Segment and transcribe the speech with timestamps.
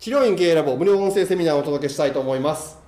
[0.00, 2.78] 治療院経営ラボ無料音声セミナーをお届けしたいと思います。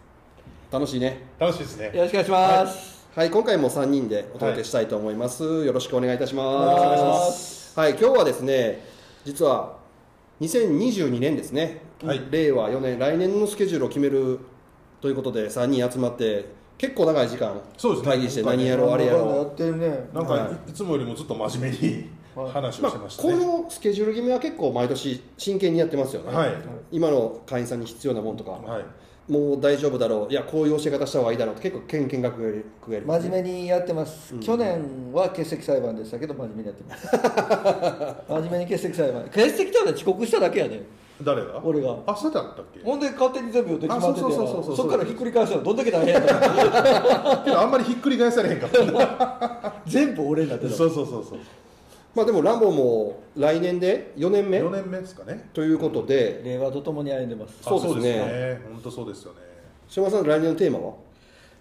[0.70, 1.20] 楽しいね。
[1.38, 1.90] 楽しいですね。
[1.92, 3.06] よろしくお願いします。
[3.14, 3.30] はい。
[3.30, 6.46] 今回も3人でお届けしたいと思います、よろしくお願いいたします。
[6.54, 7.78] よろしくお願いします。
[7.78, 8.82] はい今日はですね
[9.26, 9.76] 実は
[10.40, 12.22] 2022年ですね、はい。
[12.30, 14.38] 令和4年来年のスケジュールを決める
[15.02, 16.46] ということで3人集まって
[16.78, 18.10] 結構長い時間そうですね。
[18.10, 20.08] 会議して何やろうあれややろってるね。
[20.14, 20.72] なんか、、はい。
[20.72, 23.36] つもよりもずっと真面目に話う、まあ、をしてましたこね。
[23.44, 26.54] のスケジュール決めは結構毎年真剣にやってますよね、はい。
[26.90, 28.84] 今の会員さんに必要なものとか、はい。
[29.28, 30.32] もう大丈夫だろう。
[30.32, 32.34] いやこういう教え方した方がいいだろうって結構けんけんがや
[32.98, 37.06] ります真面目にやってます、去年は欠席裁判でしたけど真面目にやってます。
[38.28, 39.22] 真面目に欠席裁判。
[39.24, 40.82] 欠席ってのは遅刻しただけやね
[41.22, 41.60] 誰が？
[41.62, 41.96] 俺が。
[42.04, 42.80] あ、そうだったっけ？
[42.82, 44.76] ほんで勝手に全部予定決まっててあそうそうそうそう。
[44.76, 49.74] そっからひっくり返したのどんだけ大変やった けどあんまりひっくり返されへんかった。
[49.86, 50.74] 全部俺になってた。
[50.74, 51.38] そうそうそうそう。
[52.14, 55.48] まあでもランボーも来年で4年目？4年目ですかね。
[55.54, 58.60] ということで令和とともに歩んでますそうですね。
[58.70, 59.38] 本当そうですよね。
[59.88, 60.94] 島田さん来年のテーマは？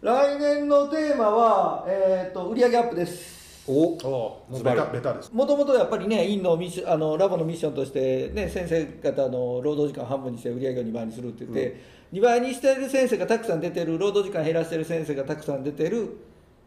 [0.01, 5.31] 来年のテーマは、えー、と売上アップですおおもベタベタです。
[5.31, 11.81] もともとやっぱりね、院のミッシあのラボのミッションとして、ね、先生方の労働時間半分にして売り上げを2倍にするって言って、
[12.11, 16.17] 2倍にしてる先生がたくさん出てる、労働時間減らしてる先生がたくさん出てる、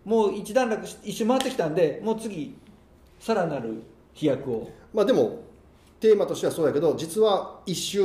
[0.04, 2.56] もう一段落し、一周回ってきたんで、もう次、
[3.24, 5.44] さらなる飛躍を、まあでも
[5.98, 8.02] テーマとしてはそうやけど実は一周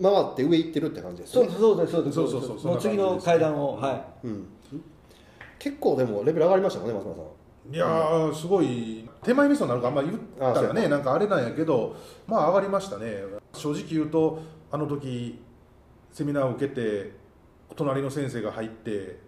[0.00, 1.48] 回って上行ってるって感じですね。
[1.48, 2.60] そうです、そうです、そうです、そうそう。
[2.60, 4.46] そうもう次の階段を、はうん、
[5.58, 7.74] 結構でもレベル上がりましたもんね松村さん。
[7.74, 10.98] いやー、すごい、手前味噌になるかあんまり言ったらね、な。
[10.98, 11.96] んかあれなんやけど、
[12.28, 13.24] まあ上がりましたね。
[13.52, 14.38] 正直言うと、
[14.70, 15.42] あの時、
[16.12, 17.10] セミナーを受けて、
[17.74, 19.18] 隣の先生が入って、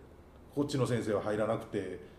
[0.54, 2.12] こっちの先生は入らなくて、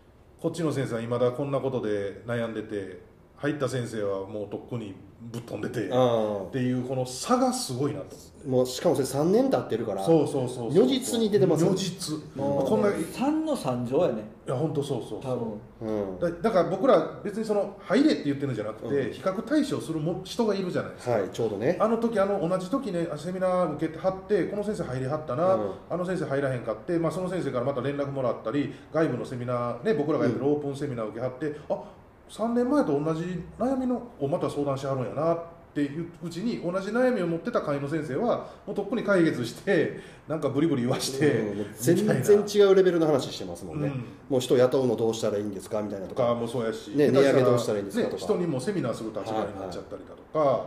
[0.44, 3.00] こっちの先生はいまだこんなことで悩んでて、
[3.44, 6.46] 入った先生はもうとっくにぶっ飛んでて、っあ。
[6.50, 8.16] ていうこの差がすごいなと。
[8.16, 10.82] あもうしかもそれ3年経ってるからそうそうそうそう。
[10.82, 12.18] 如実に出てますよ如実。
[12.36, 15.32] こんな、い3の3乗やね、や、本当そうそうそう。
[15.32, 16.04] 多分。
[16.12, 16.20] うん。
[16.20, 19.12] だだから僕ら別にその入れって言ってるんじゃなくて、うん。
[19.12, 21.76] 比較対象するも人がいるじゃないですか、はいちょうどね。
[21.80, 25.72] あの時あの同じ時ねセミナー受けてはってこの先生入りはったな、うん。
[25.90, 31.82] あの先生入らへんかって、まあ、その先生からまた連絡もらったり外部のセミナー、ね、僕らがやってるオープンセミナー受けはって、あ
[32.34, 35.38] 3年前と同じ悩みのをまた相談しはるんやなっ
[35.72, 44.04] ていううちに同じ悩みを持ってた会の先生はもうとっくに解決して なんかブリブリ言わして、全然違うレベルの話してますもんね、うん。
[44.30, 48.22] もう人雇うのどうしたらいいんですかみたいなととかかもそうやし、ね値上げどうしたらいいんですかねとか。
[48.22, 50.66] 人にもセミナーする立場になっちゃったりだとか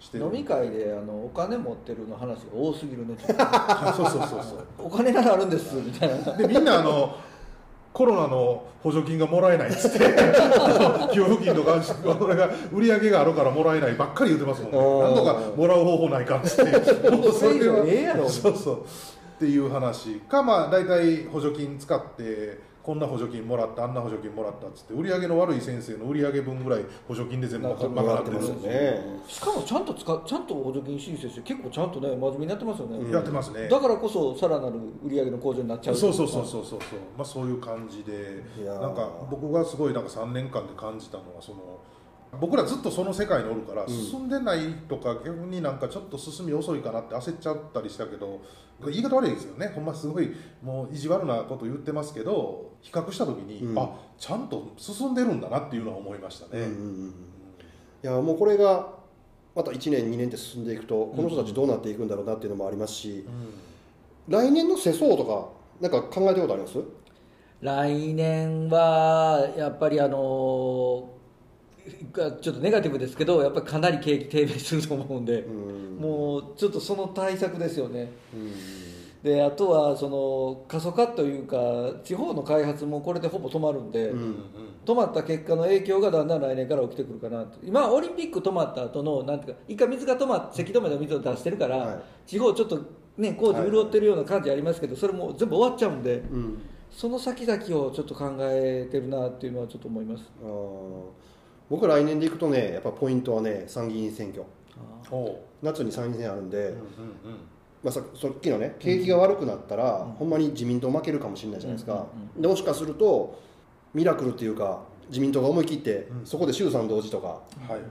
[0.00, 3.16] してる、飲み会であのお金持ってるの話が多すぎるね、
[3.96, 4.86] そうそうそうそう。
[4.86, 6.32] お金ならあるんですみたいな。
[6.32, 7.16] でみんなあの
[7.96, 10.00] コロナの補助金がもらえないっつって
[11.14, 11.80] 給付金とか
[12.14, 14.78] これが売り上げがあるからもらえないばっかり言ってますもんね。
[14.78, 15.02] あー。
[15.02, 16.70] なんとかもらう方法ないかっつって。
[17.08, 18.28] もうそれはええやろ。
[18.28, 18.76] そうそう。
[18.76, 18.78] っ
[19.38, 20.16] ていう話。
[20.28, 28.54] かまあ大体補助金使ってこんな補助金もらったあんな補助金もらったっつって売り上げの悪い先生の売り上げ分ぐらい補助金で全部賄もらっててますよ。
[28.54, 29.00] ね。
[29.26, 34.74] しかもちゃんと使うちゃんと補助金申請して結構ちゃんとね真面目にやってますよね、うんやってますねだからこそさらなる
[35.04, 35.96] 売り上げの向上になっちゃう。
[35.96, 37.00] そうそうそうそうそうそう。
[37.18, 38.44] まあそういう感じで。
[38.56, 38.80] いやー。
[38.80, 41.80] なんか僕がすごいなんか3年間で感じたのはその
[42.40, 48.40] 僕らずっとその世界におるから、進んでないとか逆になんかちょっと進み遅いかなって焦っちゃったりしたけど
[48.84, 49.68] 言い方悪いですよね。
[49.74, 50.30] ほんますごい
[50.62, 53.78] もう意地悪なこと言ってますけど比較した時に、うん。
[53.78, 56.50] あちゃんと進んでるんだなっていうのは思いましたね。
[56.52, 56.72] うんうんう
[57.08, 57.14] ん
[58.04, 58.94] いやもうこれが
[59.54, 63.24] また1年2年って進んでいくとこの人たちどうなっていくんだろうなっていうのもありますし、
[64.28, 65.48] 来年の世相とか
[65.80, 66.78] なんか考えたことあります？
[67.62, 71.08] 来年はやっぱりあの
[72.12, 75.96] がちょっとネガティブですけどやっぱりかなり景気低迷すると思うんで、うん。
[75.96, 78.10] もうちょっとその対策ですよね。
[78.34, 78.52] うん。
[79.22, 84.44] であとはその過疎化というか地方の開発もこれでほぼ止まるんで、うん。
[84.84, 87.58] 止まった結果の影響がだんだん来年から起きてくるかなと。
[87.62, 91.98] 今オリンピック止まった後のなんていうか一回水が止まってせき止めた水を出してるから、はい。
[92.26, 92.80] 地方ちょっと
[93.16, 96.58] ね工事潤ってるような感じありますけど、それも全部終わっちゃうんでうん。
[96.88, 100.22] その先々をちょっと考えてるなっていうのはちょっと思います
[101.68, 104.44] 僕来年でいくとねやっぱポイントはね参議院選挙。
[105.62, 106.76] 夏に参議院選あるんで、うんうん
[107.82, 113.40] まあ、ささっきのね景気が悪くなったら、ほんまに自民党負けるかもしれないじゃないですか、うんでもしかすると
[113.94, 116.26] ミラクルっていうか自民党が思い切って、うん。
[116.26, 117.90] そこで衆参同時とかはいはいはい。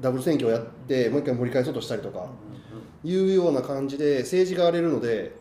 [0.00, 2.26] ダブル選挙をやってもう一回盛り返そうとしたりとか、
[3.04, 5.36] いうような感じで政治が荒れるので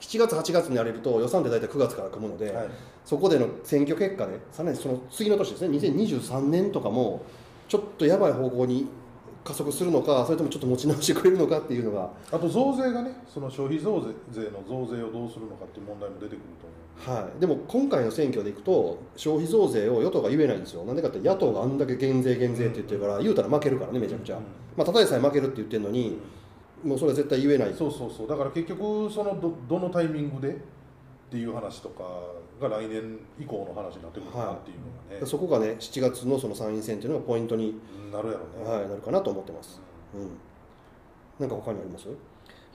[0.00, 2.66] 7月8月に荒れると予算って大体9月から組むので、はい。
[3.04, 7.22] そこでの選挙結果でさらにその次の年ですね2023年とかも
[7.68, 8.88] ちょっとやばい方向に
[9.44, 12.10] 加速するのかそれともちょっと持ち直してくれるのかっていうのが。
[12.32, 14.00] あと増税がねその消費増
[14.30, 17.24] 税の増税をどうするのかっていう問題も出てくると思う。
[17.24, 20.84] はい、でも今回の選挙でいくと消費増税を与党が言えないんですよ。
[20.84, 24.42] なんでかって野党があんだけ減税減税って言ってるから言うたら負けるからねめちゃくちゃ、うん
[24.76, 26.18] まあ、ただでさえ負けるって言ってるのに
[26.84, 27.74] もうそれは絶対言えない。
[27.74, 28.28] そうそうそう。
[28.28, 30.56] だから結局そのどどのタイミングでっ
[31.30, 32.04] ていう話とか
[32.60, 34.84] が来年以降の話になってくるかなっていうの
[35.16, 37.80] がね、そこがね7月のその参院選っていうのがポイントに、
[38.12, 39.80] なるやろうね、はい、なるかなと思ってます、
[40.14, 40.30] うん、
[41.40, 42.06] なんか他にあります？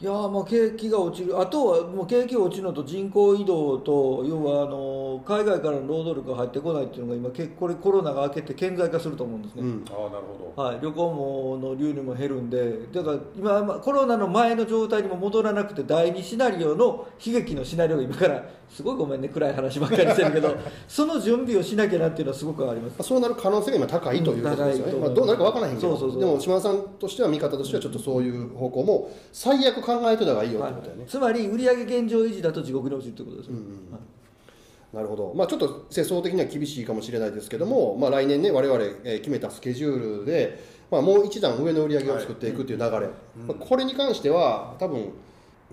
[0.01, 1.37] いやーまあ景気が落ちる。
[1.37, 9.85] あとはもう景気が落ちるのと人口移動と要はあの海外からの労働力が入ってこないっていうのが今けこれコロナが明けて顕在化すると思うんですね、うん。
[9.89, 10.63] ああなるほど。
[10.63, 20.55] はい、旅行もの流入も減るんでだから今まあコロナの前の状態にも戻らなくて第二シナリオの悲劇のシナリオが今からすごいごめんね暗い話ばっかりしてるけど
[20.87, 25.89] その準備をしなきゃなっていうのはすごくありますまあ、そうなる可能性が今高いということですよね、うんまあ、どうなるか分からへんけど。
[25.89, 26.19] そうそうそう。
[26.19, 33.91] でも島田さんとしては見方としてはちょっとそういう方向も最悪考えてた方がいいよってことだよね、つまり売上現状維持だと地獄に落ちるってことですよ、うんうん。
[33.91, 34.01] はい。
[34.95, 40.59] なるほど、まあ、ちょっと世相的には厳しいかもしれないですけども、まあ、来年ね、我々えー決めたスケジュールで、
[40.89, 43.05] まあ、もう一段上の売り上げを作っていくっていう流れ、ま
[43.49, 45.11] あ、これに関しては、多分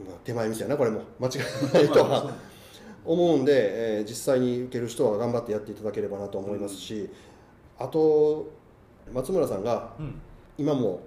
[0.06, 1.00] まあ手前みたいな、これも。
[1.18, 2.34] 間違いないとは
[3.06, 7.08] 思うんで、えー実際に受ける人は頑張ってやっていただければなと思いますし、
[7.78, 8.50] あと、
[9.14, 10.20] 松村さんがうん。
[10.58, 11.00] 今も、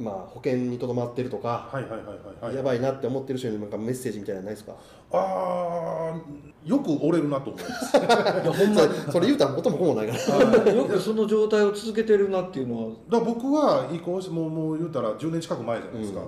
[0.00, 2.54] まあ、保険にとどまってるとか、はいはいはいはいはい。
[2.56, 4.74] やばいなって思ってる人になんかメッセージみたいなのないですか？
[5.12, 6.20] ああ
[6.64, 7.96] よく折れるなと思います。
[7.98, 8.88] いやほんまに。
[9.10, 10.72] それ言うたら元も子もないから。
[10.72, 12.90] よくその状態を続けてるなっていうのは。
[13.10, 16.26] だから僕は移行してもうもう言うたら10年近く前じゃないですか、うん。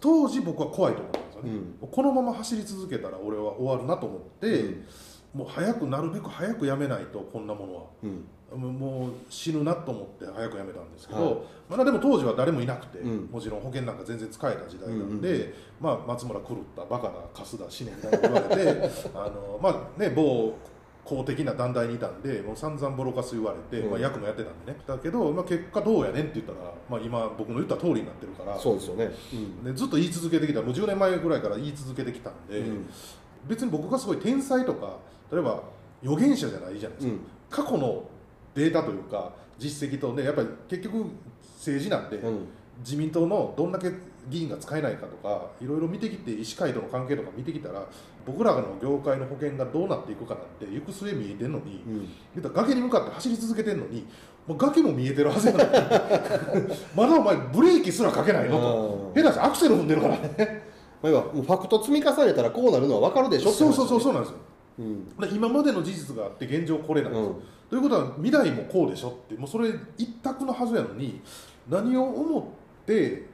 [0.00, 1.50] 当時僕は怖いと思ったんですよね、
[1.82, 1.88] うん。
[1.88, 4.82] このまま走り続けたら俺は終わるなと思って、
[5.34, 7.82] もう早くなるべく早くやめないとこんなものは。
[8.04, 8.24] うん。
[8.56, 11.36] もう死ぬなと思って早くやめたんですけど、はい。
[11.68, 13.28] まだでも当時は誰もいなくて、うん。
[13.32, 15.40] もちろん保険なんか全然使えた時代なんで、うん。
[15.40, 20.54] うんまあ、松村狂ったバカなカスだ死ねみたいな言われて あの、まあね、某
[21.04, 23.90] 公的な団体にいたんでもう散々ボロカス言われて、うん。
[23.90, 24.78] まあ、役もやってたんでね。
[24.86, 28.56] だけど、まあ、結果どうやねんって言ったら、まあ、今僕の言った通りになってるから。
[28.56, 29.10] そうですよね。
[29.32, 29.64] うん。
[29.64, 32.86] でずっと言い続けてきたもう10年前ぐらいから言い続けてきたんで、うん。
[33.48, 34.98] 別に僕がすごい天才とか
[35.32, 35.62] 例えば
[36.02, 37.08] 預言者じゃないじゃないです
[37.50, 38.04] か、過去の
[38.54, 41.06] データというか実績とねやっぱり結局
[41.56, 42.46] 政治なんで、うん。
[42.80, 43.88] 自民党のどんだけ
[44.28, 47.86] 議員が使えないかとかいろいろ見てきて医師会との関係とか見てきたら
[48.26, 51.84] 僕らの業界の保険がどうなっていくかなんて行く末見えてんのに、
[52.34, 52.52] うん。
[52.52, 54.06] 崖に向かって走り続けてんのに
[54.46, 55.68] もう崖も見えてるはずやのに
[56.96, 60.74] まだお前ブレーキすらかけないのと下手したらアクセル踏んでるからね。
[61.02, 64.38] まあ、要はファクト積み重ねたらこうなるのは分かるでしょそうそうそうそうなんですよ
[64.78, 65.16] うん。
[65.16, 67.22] で今までの事実があって現状これなんです。
[67.22, 67.42] よ、うん。
[67.70, 69.34] ということは未来もこうでしょって。
[69.34, 71.20] もうそれ一択のはずやのに
[71.68, 72.44] 何を思っ
[72.86, 73.26] て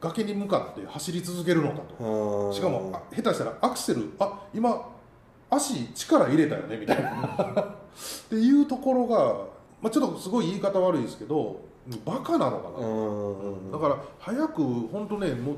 [0.00, 2.52] 崖に向かって走り続けるのかと。
[2.52, 4.88] しかもあ下手したらアクセルあ今
[5.50, 7.10] 足力入れたよねみたいな。
[7.60, 9.34] っていうところが、
[9.82, 11.60] まあ、ちょっとすごい言い方悪いですけど
[12.04, 13.72] バカなのかうな、ん。
[13.72, 15.56] だから早く本当ねもう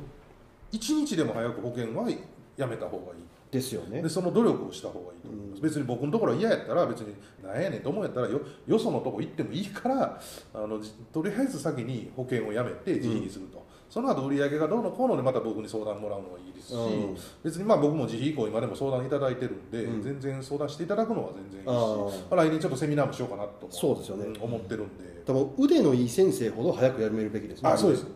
[0.70, 2.08] 一日でも早く保険は
[2.56, 4.00] やめた方がいいですよね。
[4.00, 7.14] でその努力をした方がいいと思います、別に僕のところは嫌やったら別に
[7.44, 10.19] なんやねんと思うんやったらよよそのとこ行ってもいいから
[10.54, 17.16] あのじとりあえず先に保険をやめて自費にすると、その後売り上げがどうのこうのでまた僕に相談もらうのはいいですし、うん。
[17.44, 20.02] 別にまあ僕も自費以降今でも相談いただいてるんで、うん。
[20.02, 24.32] 全然相談していただくのは全然いいしまあ来年ちょっとセミナーもしようかなともそうですよね。
[24.32, 27.68] ん思ってるんで、多分腕のいい先生ほど早くやめるべきですね。
[27.68, 28.06] あそうです。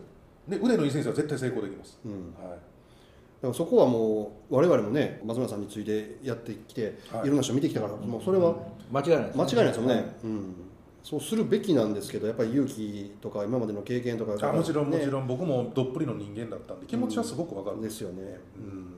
[0.47, 2.11] で腕のいい先生は絶対成功できます、うん。
[2.11, 2.59] はい
[3.37, 7.25] だからそこはもう我々もね松村さんについてやってきて、はい。
[7.25, 8.55] い、ろんな人見てきたからもうそれは
[8.91, 10.55] 間違いないです間違いないですよね、うん、
[11.03, 18.96] そうするべきなんですけどやっぱり勇気とか今までの経験とかあもちろんもちんろん僕もどっぷりの人間だったんで気持ちはすごくわかる、ですよね、うん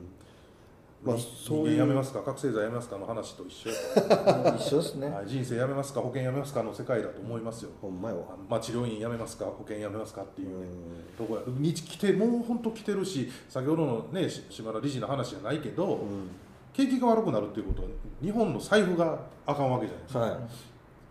[1.02, 1.78] まあにそういう。
[1.78, 2.22] やめますか？
[2.22, 2.98] 覚醒剤やめますか？
[2.98, 4.56] の話と一緒や。
[4.58, 6.00] 一緒ですね、はい人生やめますか？
[6.00, 6.62] 保険やめますか？
[6.62, 9.46] の世界だと思いますよ、ほんまよ、まあ、治療院やめますか？
[9.46, 10.22] 保険やめますか？
[10.22, 10.70] っていううね、ん。
[11.16, 11.42] とこや。
[11.46, 16.28] に来てもう本当来てるし先ほどのねし島田理事の話じゃないけど、うん。
[16.72, 17.88] 景気が悪くなるっていうことは
[18.22, 20.38] 日本の財布があかんわけじゃないですか、はい。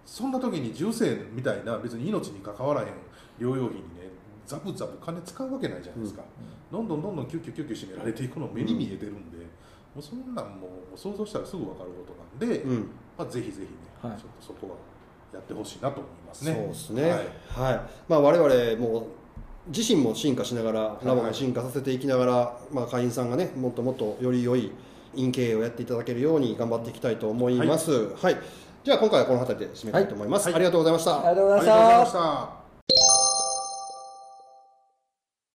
[0.05, 2.87] そんな時に重生みたいな別に命に関わらへん
[3.39, 4.09] 療養費にね
[4.45, 6.23] ザブザブ金使うわけないじゃないですか、
[6.71, 9.45] どんどんどんどんキュッキュッキュッキュ締められていくの目に見えてるんで、
[9.95, 12.05] もうそんなんもう想像したらすぐ分かるこ
[12.39, 12.89] となんで、うん。
[13.17, 13.67] まあ、ぜひぜひね、
[14.01, 14.19] はい。
[14.19, 14.75] ちょっとそこは
[15.33, 16.53] やってほしいなと思いますね。
[16.53, 17.09] そうですね。
[17.11, 17.73] はい。
[17.73, 19.07] はい、まあ我々も
[19.67, 24.71] 自身も進化しながらラボも進化させていきながら、まあ会員さんがねもっともっとより良い
[25.15, 28.09] 陰経営をやっていただけるように頑張っていきたいと思います。
[28.15, 28.37] はい、
[28.83, 30.55] じゃあ今回はこの辺りで締めたいと思います、はい。
[30.55, 32.58] ありがとうございました、ありがとうございました。